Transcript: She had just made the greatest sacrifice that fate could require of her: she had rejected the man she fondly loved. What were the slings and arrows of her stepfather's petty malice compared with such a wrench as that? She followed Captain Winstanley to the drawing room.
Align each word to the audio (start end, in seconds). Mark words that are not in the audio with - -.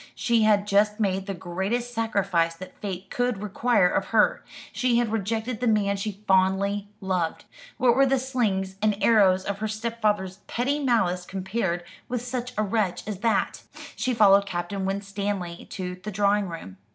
She 0.15 0.41
had 0.41 0.65
just 0.65 0.99
made 0.99 1.27
the 1.27 1.35
greatest 1.35 1.93
sacrifice 1.93 2.55
that 2.55 2.75
fate 2.81 3.11
could 3.11 3.43
require 3.43 3.87
of 3.87 4.05
her: 4.07 4.43
she 4.71 4.97
had 4.97 5.11
rejected 5.11 5.59
the 5.59 5.67
man 5.67 5.95
she 5.95 6.23
fondly 6.27 6.87
loved. 6.99 7.45
What 7.77 7.95
were 7.95 8.07
the 8.07 8.17
slings 8.17 8.77
and 8.81 8.97
arrows 8.99 9.43
of 9.45 9.59
her 9.59 9.67
stepfather's 9.67 10.37
petty 10.47 10.79
malice 10.79 11.23
compared 11.23 11.83
with 12.09 12.23
such 12.23 12.51
a 12.57 12.63
wrench 12.63 13.03
as 13.07 13.19
that? 13.19 13.61
She 13.95 14.15
followed 14.15 14.47
Captain 14.47 14.85
Winstanley 14.85 15.67
to 15.69 15.93
the 16.01 16.09
drawing 16.09 16.47
room. 16.49 16.77